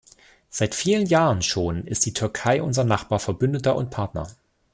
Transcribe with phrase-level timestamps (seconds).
[0.49, 4.27] Seit vielen Jahren schon ist die Türkei unser Nachbar, Verbündeter und Partner.